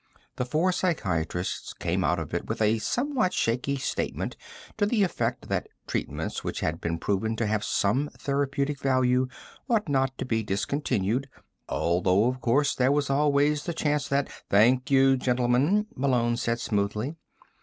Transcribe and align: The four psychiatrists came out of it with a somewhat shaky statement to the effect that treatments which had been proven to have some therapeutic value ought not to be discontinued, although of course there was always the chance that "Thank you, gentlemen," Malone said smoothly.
The 0.37 0.45
four 0.45 0.71
psychiatrists 0.71 1.75
came 1.75 2.03
out 2.03 2.17
of 2.17 2.33
it 2.33 2.47
with 2.47 2.59
a 2.59 2.79
somewhat 2.79 3.33
shaky 3.33 3.75
statement 3.77 4.35
to 4.77 4.87
the 4.87 5.03
effect 5.03 5.47
that 5.49 5.67
treatments 5.85 6.43
which 6.43 6.61
had 6.61 6.81
been 6.81 6.97
proven 6.97 7.35
to 7.35 7.45
have 7.45 7.63
some 7.63 8.09
therapeutic 8.17 8.79
value 8.79 9.27
ought 9.69 9.87
not 9.87 10.17
to 10.17 10.25
be 10.25 10.41
discontinued, 10.41 11.29
although 11.69 12.25
of 12.25 12.41
course 12.41 12.73
there 12.73 12.91
was 12.91 13.11
always 13.11 13.65
the 13.65 13.75
chance 13.75 14.07
that 14.07 14.27
"Thank 14.49 14.89
you, 14.89 15.17
gentlemen," 15.17 15.85
Malone 15.95 16.35
said 16.35 16.59
smoothly. 16.59 17.15